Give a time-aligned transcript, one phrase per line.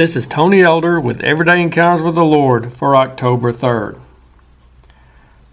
[0.00, 4.00] This is Tony Elder with Everyday Encounters with the Lord for October 3rd.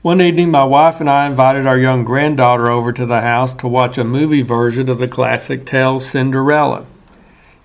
[0.01, 3.67] One evening, my wife and I invited our young granddaughter over to the house to
[3.67, 6.85] watch a movie version of the classic tale Cinderella.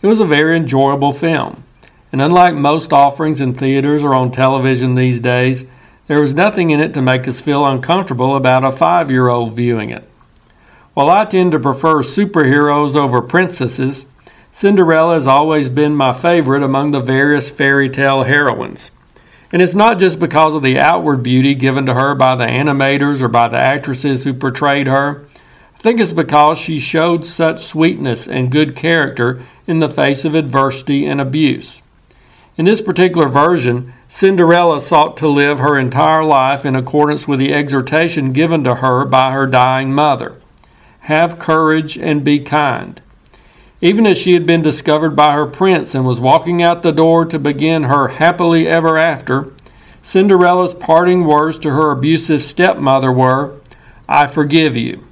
[0.03, 1.63] It was a very enjoyable film,
[2.11, 5.65] and unlike most offerings in theaters or on television these days,
[6.09, 9.55] there was nothing in it to make us feel uncomfortable about a five year old
[9.55, 10.11] viewing it.
[10.95, 14.05] While I tend to prefer superheroes over princesses,
[14.55, 18.91] Cinderella has always been my favorite among the various fairy tale heroines.
[19.51, 23.23] And it's not just because of the outward beauty given to her by the animators
[23.23, 25.25] or by the actresses who portrayed her.
[25.75, 30.35] I think it's because she showed such sweetness and good character in the face of
[30.35, 31.83] adversity and abuse.
[32.57, 37.55] In this particular version, Cinderella sought to live her entire life in accordance with the
[37.55, 40.35] exhortation given to her by her dying mother
[41.01, 43.02] Have courage and be kind.
[43.85, 47.25] Even as she had been discovered by her prince and was walking out the door
[47.25, 49.53] to begin her happily ever after,
[50.03, 53.59] Cinderella's parting words to her abusive stepmother were,
[54.09, 55.05] I forgive you.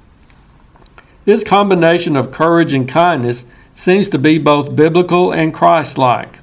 [1.25, 3.43] This combination of courage and kindness
[3.75, 6.39] seems to be both biblical and Christ like.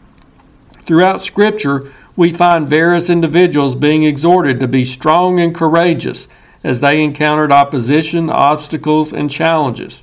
[0.82, 6.28] Throughout Scripture, we find various individuals being exhorted to be strong and courageous
[6.62, 10.02] as they encountered opposition, obstacles, and challenges.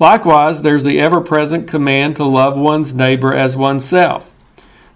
[0.00, 4.34] Likewise, there's the ever present command to love one's neighbor as oneself.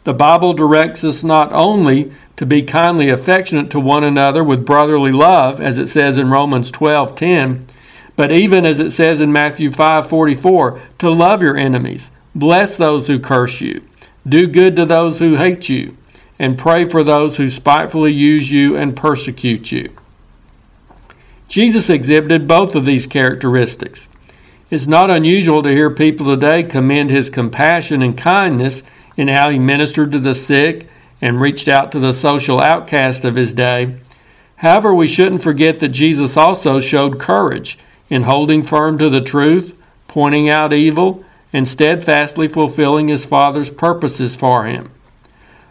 [0.04, 5.12] The Bible directs us not only to be kindly affectionate to one another with brotherly
[5.12, 7.66] love, as it says in Romans 12:10,
[8.16, 13.18] but even as it says in Matthew 5:44, to love your enemies, bless those who
[13.18, 13.82] curse you,
[14.26, 15.96] do good to those who hate you,
[16.38, 19.90] and pray for those who spitefully use you and persecute you.
[21.46, 24.08] Jesus exhibited both of these characteristics.
[24.74, 28.82] It's not unusual to hear people today commend his compassion and kindness
[29.16, 30.88] in how he ministered to the sick
[31.22, 33.94] and reached out to the social outcast of his day.
[34.56, 37.78] However, we shouldn't forget that Jesus also showed courage
[38.10, 44.34] in holding firm to the truth, pointing out evil, and steadfastly fulfilling his Father's purposes
[44.34, 44.90] for him.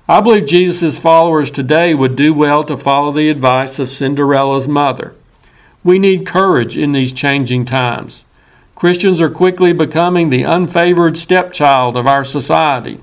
[0.08, 5.14] I believe Jesus' followers today would do well to follow the advice of Cinderella's mother.
[5.84, 8.24] We need courage in these changing times.
[8.75, 13.00] Christians are quickly becoming the unfavored stepchild of our society.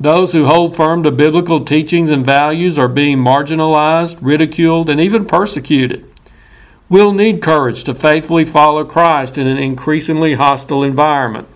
[0.00, 5.24] Those who hold firm to biblical teachings and values are being marginalized, ridiculed, and even
[5.24, 6.08] persecuted.
[6.88, 11.48] We'll need courage to faithfully follow Christ in an increasingly hostile environment.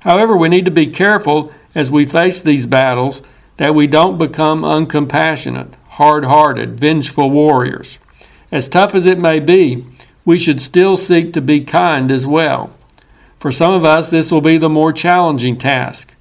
[0.00, 3.22] However, we need to be careful as we face these battles
[3.56, 7.98] that we don't become uncompassionate, hard hearted, vengeful warriors.
[8.50, 9.86] As tough as it may be,
[10.24, 12.72] we should still seek to be kind as well.
[13.38, 16.12] For some of us, this will be the more challenging task.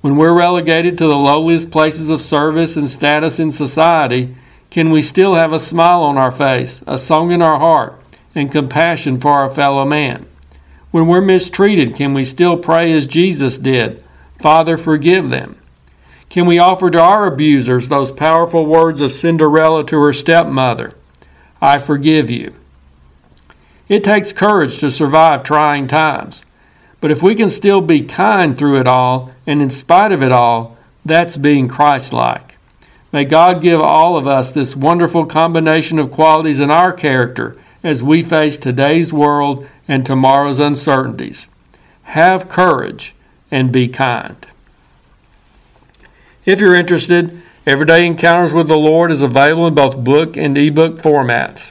[0.00, 4.34] When we're relegated to the lowliest places of service and status in society,
[4.70, 8.00] can we still have a smile on our face, a song in our heart,
[8.34, 10.26] and compassion for our fellow man?
[10.90, 14.02] When we're mistreated, can we still pray as Jesus did,
[14.40, 15.58] Father, forgive them?
[16.28, 20.92] Can we offer to our abusers those powerful words of Cinderella to her stepmother,
[21.60, 22.54] I forgive you?
[23.94, 26.44] It takes courage to survive trying times.
[27.00, 30.32] But if we can still be kind through it all and in spite of it
[30.32, 32.56] all, that's being Christ like.
[33.12, 38.02] May God give all of us this wonderful combination of qualities in our character as
[38.02, 41.46] we face today's world and tomorrow's uncertainties.
[42.02, 43.14] Have courage
[43.48, 44.44] and be kind.
[46.44, 50.96] If you're interested, Everyday Encounters with the Lord is available in both book and ebook
[50.96, 51.70] formats.